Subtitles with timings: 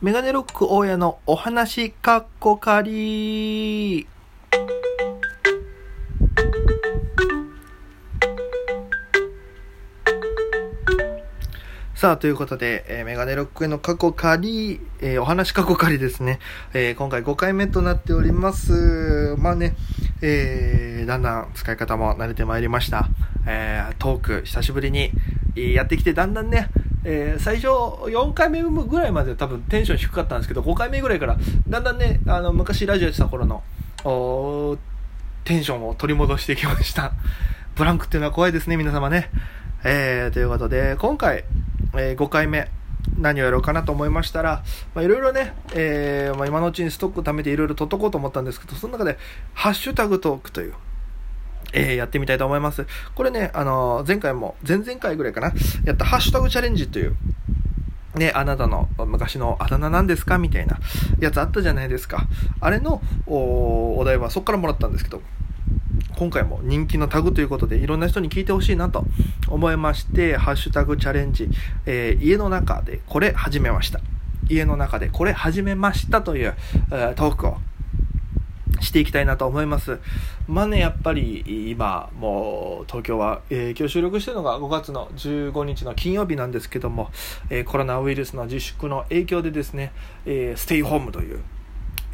[0.00, 4.06] メガネロック大家のお話かっこかり
[11.96, 16.38] さあ、ということで、えー、メガネロックへの過去仮、えー、お話過去仮ですね。
[16.74, 19.34] えー、今回5回目となっております。
[19.36, 19.74] まあね、
[20.22, 23.08] えー、だんだん使い方も慣れてまいりました。
[23.48, 25.10] えー、トーク、久しぶりに
[25.56, 26.68] やってきて、だんだんね、
[27.04, 31.36] えー、最初4回目ぐらいまで多分テンション低かったんですけど、5回目ぐらいから、
[31.68, 33.62] だんだんね、あの、昔ラジオやってた頃の、
[35.44, 37.12] テンションを取り戻してきました。
[37.76, 39.30] ブランクっていうのは怖いですね、皆様ね。
[39.84, 41.44] えー、ということで、今回、
[41.94, 42.68] えー、5回目、
[43.16, 44.62] 何をやろうかなと思いましたら、
[44.94, 49.18] まあ、いろいろね、えー、まあ、今のうちにストック貯めていろいろ取っとこうと思ったんですけど、その中で、
[49.54, 50.74] ハッシュタグトークという、
[51.72, 52.86] えー、やってみたいと思います。
[53.14, 55.52] これね、あのー、前回も、前々回ぐらいかな、
[55.84, 57.16] やったハッシュタグチャレンジという、
[58.14, 60.78] ね、あなたの昔のあだ名なんですかみたいな
[61.20, 62.26] やつあったじゃないですか。
[62.60, 65.22] あれのお題はそこからもらったんですけど、
[66.16, 69.04] 今回も人気のタグということで、いろんな人に聞いてほしいなと
[69.46, 71.48] 思いまして、ハッシュタグチャレンジ、
[71.86, 74.00] えー、家の中でこれ始めました。
[74.48, 76.54] 家の中でこれ始めましたという、
[76.90, 77.58] え、トークを
[78.80, 79.98] していきたいなと思います。
[80.46, 87.10] まあね、やっぱり今、もう東京は、えー、今日収録してるのが5月の15日の金曜日なんですけども、
[87.50, 89.92] えー、コロナウイルスの自粛の影響でですね、
[90.26, 91.40] えー、ステイホームという、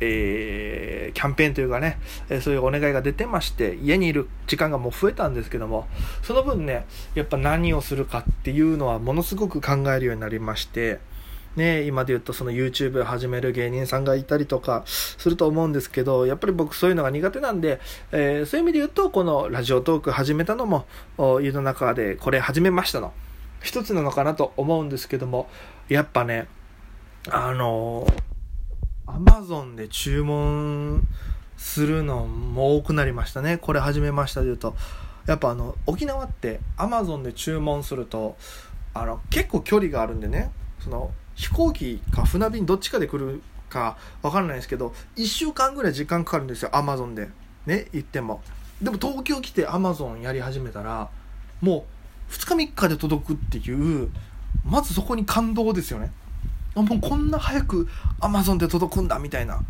[0.00, 1.98] え、キャンペーンというかね、
[2.28, 5.86] え、そういうお願いが出てまして、家にいる時間がもう増えたんですけども、
[6.22, 11.00] その分ね、やっぱ何をするかっていうのはものすごく考えるようになりまして、
[11.56, 17.80] ね、今で言うとその YouTube を始める芸人さんがいたりとかすると思うんですけど、やっぱり僕そういうのが苦手なんで、
[18.12, 20.86] えー、そういう意味で言うと、このラジオトーク始めたのも、
[21.18, 23.12] 世の中でこれ始めましたの。
[23.62, 25.48] 一つなのかなと思うんですけども、
[25.88, 26.48] やっぱね、
[27.30, 28.34] あのー
[29.06, 31.06] アマゾンで注文
[31.56, 33.58] するのも多くなりましたね。
[33.58, 34.74] これ始めましたで言うと。
[35.26, 38.36] やっぱあの、沖縄ってアマゾンで注文すると、
[38.92, 47.28] あの、結構距離があるんでね、その、飛行機か船便どっちかで来るか分からないですけど、1週間ぐらい時間かかるんですよ、アマゾンで。
[47.66, 48.42] ね、行っても。
[48.82, 51.08] でも東京来てアマゾンやり始めたら、
[51.60, 51.86] も
[52.28, 54.10] う2日3日で届くっていう、
[54.64, 56.12] まずそこに感動ですよね。
[56.74, 57.88] もうこんな早く
[58.20, 59.60] アマゾンで届くんだみたいな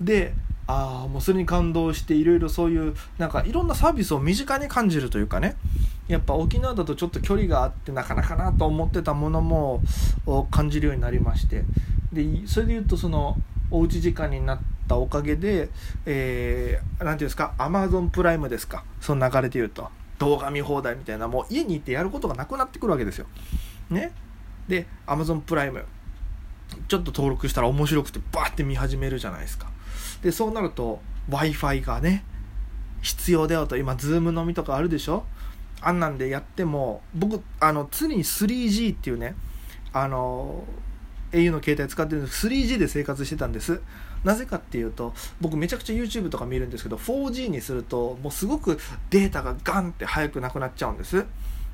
[0.00, 0.32] で
[0.68, 5.56] ああもうそれに感動していろいろそういうなんかいろんなサービスを身近に感じるというかね。
[6.08, 9.82] やっぱ沖縄だとちょっと距離があってなかなかなと思ってたものも
[10.50, 11.64] 感じるようになりまして。
[12.12, 13.36] でそれで言うとその
[13.70, 15.70] おうち時間になったおかげで、
[16.06, 18.84] えー、ていうんですかアマゾンプライムですか。
[19.00, 19.88] その流れで言うと。
[20.18, 23.26] 動画見放題みたいなもう家に行ってやることがなくなってくるわけですよ。
[23.88, 24.12] ね。
[24.66, 25.84] でアマゾンプライム。
[26.88, 29.70] ちょっと登録したら面白くてバーって見始めるじゃないですか。
[30.22, 32.24] で、そうなると Wi-Fi がね、
[33.02, 35.24] 必要だよと、今、ズーム飲みとかあるでしょ？
[35.80, 39.36] あんなんでやっても、僕、あの、常に 3G っていうね、
[39.92, 40.64] あの、
[41.30, 43.80] au の携帯使ってるんです 3G で生活してたんです。
[44.24, 48.80] なぜかっていうと、僕めちゃくちゃ YouTube とか見るんですけど、4G にすると、もうすごく
[49.10, 51.24] データがガンって早くなくなっちゃうんです。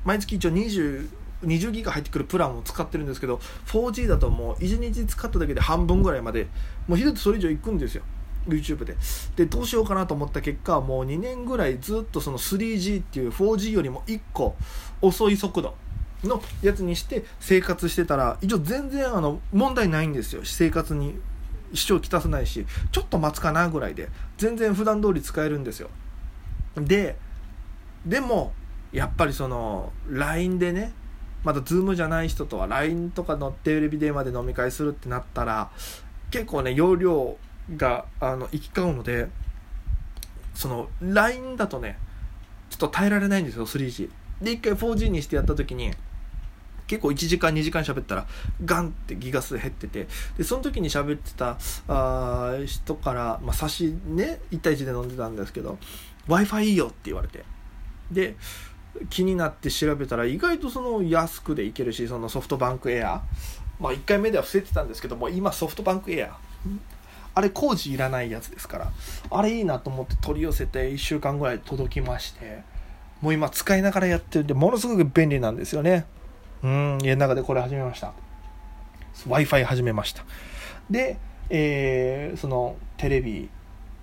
[0.03, 1.09] 毎月一応20、
[1.43, 6.47] 20ギガ入ってくるプランを使ってるんですけど 4G だともう1日使っただけで半分ぐらいまで
[6.87, 8.03] もうひどいとそれ以上いくんですよ。
[8.47, 8.95] YouTube で。
[9.35, 14.55] でどうしようかなと思った結果もう2年ぐらいずっとその 3G っていう 4G よりも1個
[15.01, 15.75] 遅い速度
[16.23, 20.41] のやつにして生活してたら一応全然あの問題ないんですよ。
[20.43, 21.19] 生活に
[21.73, 25.89] 支障きたさないしちょっと待つかなぐらいで全然普段通り使えるんですよ。
[26.75, 27.17] で
[28.05, 28.53] でも
[28.91, 30.93] やっぱりその LINE でね
[31.45, 35.69] また Zoom じゃない人とは LINE とかのテレビ電話で飲み会するってなったら
[36.31, 37.37] 結構ね容量
[37.77, 39.29] があの行き交うので
[40.55, 41.99] その LINE だとね
[42.71, 44.09] ちょっと耐えられないんですよ 3G
[44.41, 45.93] で一回 4G にしてやった時に
[46.87, 48.27] 結構1時間2時間喋ったら
[48.63, 55.77] ガンってギガ数減っててでその時に喋ってたあ人から、まあ、差しね1対1で飲んでたんですけど
[56.27, 57.45] w i f i いいよって言われて。
[58.11, 58.35] で
[59.09, 63.21] 気になって調べたら意外とその安くでいけるしそのソフトバンクエア。
[63.79, 66.37] まあ1回目では伏せてたんですけども今ソフトバンクエア。
[67.33, 68.91] あれ工事いらないやつですから。
[69.29, 72.63] あれいいなと思って取り寄せて1週間ぐらい届きまして。
[73.21, 76.05] もう今使いながらやってるんでものすごく便利なんですよね。
[76.63, 78.13] うん家の中でこれ始めました。
[79.25, 80.23] W i f i 始めました。
[80.89, 81.17] で、
[81.49, 83.49] えー、そのテレビ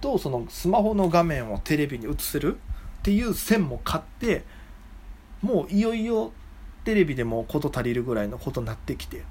[0.01, 4.45] とそのスマホの画面をテレビに映せるっていう線も買って
[5.43, 6.33] もういよいよ
[6.85, 9.23] テレビでも事足りるぐらいのことになってきて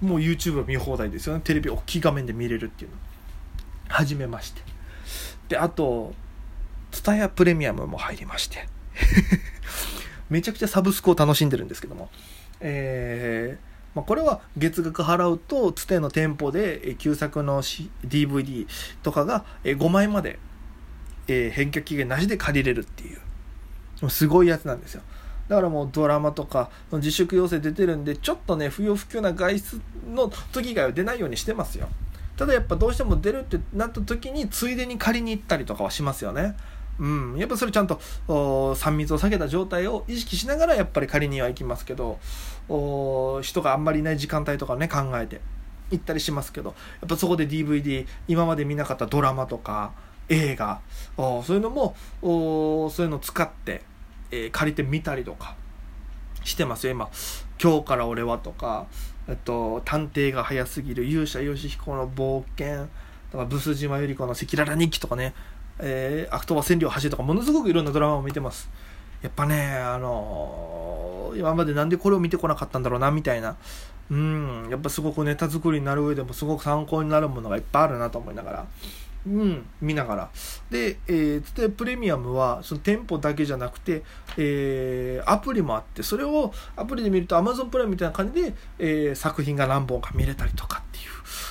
[0.00, 1.40] もう YouTube 見放題ですよね。
[1.42, 2.96] テレビ大きい画面で見れるっていうの。
[3.88, 4.60] 始めまして。
[5.48, 6.14] であと
[6.90, 8.68] ツタヤプレミアムも入りまして。
[10.30, 12.10] めちゃくちゃサブスクを楽しんでるんですけども。
[12.60, 18.66] えーまあ、これは月額払うとつての店舗で旧作の DVD
[19.04, 20.38] とかが5枚まで
[21.26, 23.20] 返却期限なしで借りれるっていう。
[24.08, 25.02] すごいやつなんですよ。
[25.48, 31.88] だからもうドラマとか自粛要請出てるんでちょっとね不要不急な外出の時以外は出ないようにしてますよ。
[32.36, 36.56] ただやっぱどうしても出るってなった時についでに借りに行ったりとかはしますよね。
[36.98, 42.18] うん、やっぱそれちゃんと3密を避けた状態を意識しながらやっぱり借りには行きますけど
[43.42, 45.40] 人があんまりいない時間帯とかね考えて
[45.90, 49.92] 行ったりしますけどやっぱそこで DVD 今まで見なかったドラマとか
[50.28, 50.80] 映画
[51.16, 53.82] そういうのもそういうのを使って、
[54.30, 55.56] えー、借りてみたりとか
[56.44, 57.08] してますよ今
[57.62, 58.86] 「今日から俺は」とか
[59.28, 62.88] 「えっと、探偵が早すぎる勇者ヨシヒコの冒険」
[63.32, 65.34] とか「ブス島由里子の赤裸々日記」とかね
[65.78, 68.70] えー、悪党は千里を走るとか、ものすごくいろんなドラマを見てます。
[69.22, 73.56] やっぱね、あのー、今までなんでこれを見てこなかったんだろうな、みたいな。
[74.10, 78.66] うん、やっぱすごくネタ作りになる上でもすごく参考になるものがいっぱいあるなと思いながら。
[79.26, 80.30] うん、見ながら。
[80.70, 84.02] で、えー、で、プレミアムは、その店舗だけじゃなくて、
[84.36, 91.04] えー、アプリもあって、それをアプリで見ると Amazon プライムみたいな感じで、えー、作品が何本か見れたりとかっていう、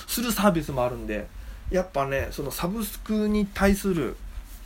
[0.08, 1.26] するサービスもあるんで、
[1.70, 4.16] やっぱねそのサブスクに対する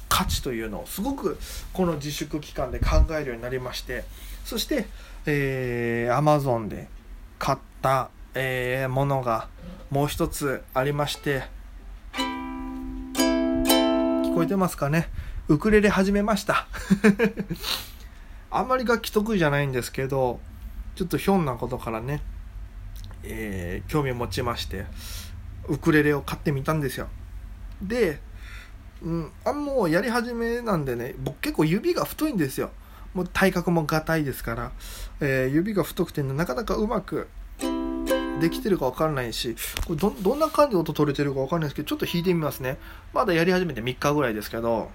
[0.08, 1.38] 価値というのをすごく
[1.72, 4.04] この自粛期間で考えるようになりまして
[4.44, 4.86] そして、
[5.26, 6.88] えー、Amazon で
[7.38, 9.48] 買った、えー、ものが
[9.90, 11.42] もう一つありまして
[14.38, 15.08] こえてますかね？
[15.48, 16.68] ウクレレ始めました。
[18.52, 20.38] あんまり楽器得意じゃないんですけど
[20.94, 22.22] ちょっとひょんなことからね、
[23.24, 24.86] えー、興味を持ちまして
[25.66, 27.08] ウクレレを買ってみたんですよ。
[27.82, 28.20] で、
[29.02, 32.70] うん、あもうやり始めなんでね僕結構指が太いんですよ。
[33.14, 34.70] もう体格もがたいですから、
[35.18, 37.26] えー、指が太くて、ね、なかなかうまく
[38.38, 39.56] できてるか分からないし
[39.86, 42.78] これどどんな感じで音取れてるか分かんないですけどちょっと弾いてみますね。
[43.12, 44.90] まだやり始めて3日ぐらいですけど。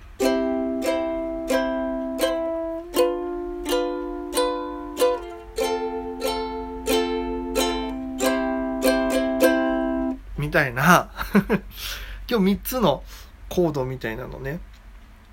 [10.38, 11.10] みたいな。
[12.30, 13.04] 今日3つの
[13.50, 14.60] コードみたいなのね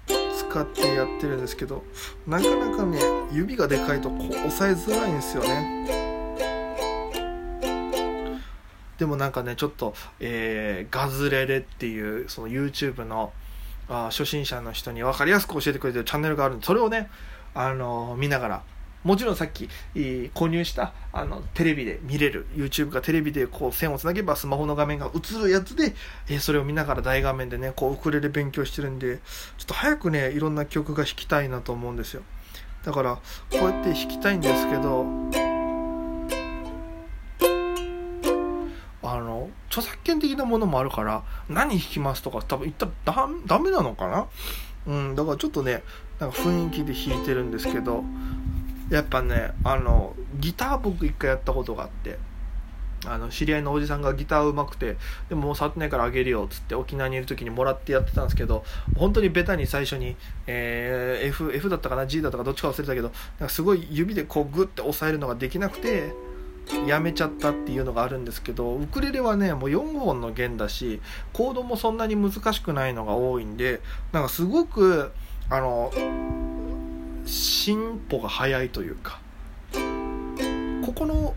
[0.07, 1.85] 使ってやってるんですけど
[2.27, 3.01] なかなかね
[3.33, 6.10] 指がでかいとこう押さえづらいんですよね。
[9.01, 13.33] でもなんかねちょっと、えー、ガズレレっていうその YouTube の
[13.89, 17.09] あ初心者の人に分かりやすく教えてくれてるチャンネルがあるんでそれをね、
[17.55, 18.63] あのー、見ながら
[19.03, 19.71] もちろんさっき
[20.35, 25.95] 購入したあのテレビで見れる YouTube がテレビでこう線をつなげばスマホの画面が映るやつで、
[26.29, 29.21] えそれを見ながら大画面でねこうウクレレ勉強してるんで
[29.57, 32.23] ちょっと早くねいろんな曲が弾きたいなと思うんですよ。
[32.85, 35.50] だからこうやって弾きたいんですけど
[39.71, 44.27] 著作権的なものもあるから何弾きますとか多分言ったらダメなのかな？
[44.87, 45.83] うんだからちょっとね
[46.19, 48.03] なんか雰囲気で弾いてるんですけど
[48.91, 52.19] やっぱねあのギター僕一回やったことがあって
[53.07, 54.97] あの知り合いのおじさんがギターうまくて
[55.29, 58.65] でももう触ってないからあげるよっつって沖縄にいる時にもらってやってたんですけど
[58.97, 66.13] 本当にベタに最初に、えー、F, F だったかな？G だったかどっちか忘れたけどなんかすごい指でこうグッて押さえるのができなくて
[66.87, 71.01] やめちゃったっていうのがあるんですけどウクレレはねもう4本の弦だし
[71.33, 73.81] コードもそんなに難しくないのが多いんで
[74.13, 75.13] なんかすごく
[75.49, 75.93] あの
[77.27, 79.21] 進歩が早いというか
[80.85, 81.35] ここの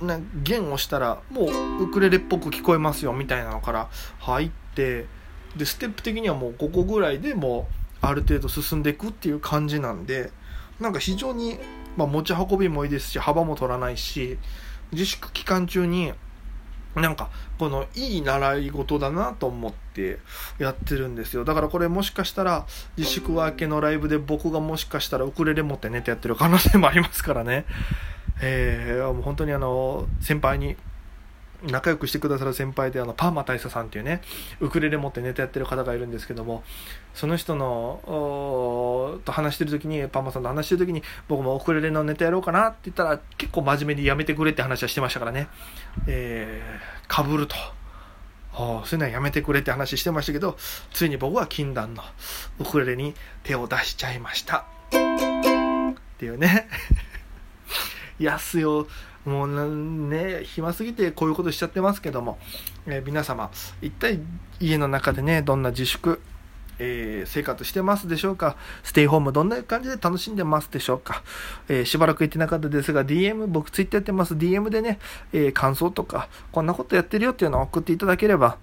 [0.00, 1.46] な弦をしたらも
[1.78, 5.06] うウクレレっぽく聞こえますよみたいなのから入って
[5.56, 7.68] でステップ的にはもう5個ぐらいでも
[8.02, 10.32] うある程度進んでいくっていう感じなんで
[10.80, 11.58] なんか非常に、
[11.96, 14.38] まあ、持ち運びもいいですし幅も取らないし
[14.92, 16.12] 自粛期間中に
[17.00, 20.18] なんか、このいい習い事だなと思って
[20.58, 21.44] やってるんですよ。
[21.44, 27.64] だからこれもしかしたら自粛明けのライブで僕がもしかしたらウクレレ持って寝てやってる可能性もありますからね。
[28.40, 30.76] えー、もう本当にあの、先輩に
[31.66, 34.20] 仲良くしてくださる先輩であのパーマ大佐さんっていうね
[34.60, 36.62] ウクレレ持ってネタやってる方がいるんですけども
[37.14, 45.48] その人のと話してる時にパーマさんと話してる時に僕もウクレレのネタやろうかなって言ったら結構真面目にやめてくれって話はしてましたからね。
[46.06, 47.56] えー、かぶると。
[48.56, 50.56] そういうのはやめてくれって話してましたけど
[50.92, 52.04] ついに僕は禁断の
[52.60, 54.58] ウクレレに手を出しちゃいました。
[54.88, 54.92] っ
[56.18, 56.68] ていうね。
[58.20, 58.86] 安代
[59.24, 62.38] もうね、暇すぎてこういうことしちゃってますけども、
[62.86, 63.50] えー、皆様、
[63.80, 64.20] 一体
[64.60, 66.20] 家の中でね、どんな自粛、
[66.78, 68.56] えー、生活してますでしょうか？
[68.82, 71.22] ステイホームどんな感じで楽しんでますでしょうか、
[71.68, 74.34] えー、しばらく言ってなかったですが、DM、僕ツイッターやってます。
[74.34, 74.98] DM でね、
[75.32, 78.58] えー、感想とか、こんなことやってるよっていうのを送っていただければ、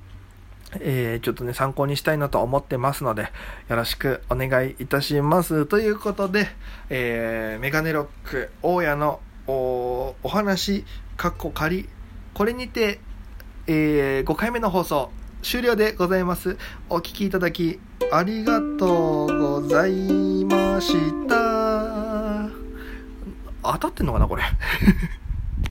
[0.79, 3.23] えー、ちょっとね、参考にしたいなと思ってますので、
[3.67, 5.65] よろしくお願いいたします。
[5.65, 6.47] ということで、
[6.89, 9.19] えー、メガネロック、大家の
[9.51, 10.85] お話、
[11.17, 11.89] かっこ仮、
[12.33, 12.99] これにて、
[13.67, 16.57] えー、5回目の放送、終了でございます。
[16.89, 17.79] お聴きいただき、
[18.11, 20.93] ありがとうございまし
[21.27, 22.49] た。
[23.63, 24.43] 当たってんのかな、これ。